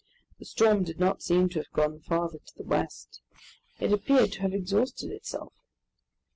The 0.39 0.45
storm 0.45 0.83
did 0.83 0.99
not 0.99 1.21
seem 1.21 1.47
to 1.49 1.59
have 1.59 1.71
gone 1.73 1.99
farther 1.99 2.39
to 2.39 2.55
the 2.57 2.63
west. 2.63 3.21
It 3.79 3.93
appeared 3.93 4.31
to 4.31 4.41
have 4.41 4.51
exhausted 4.51 5.11
itself. 5.11 5.53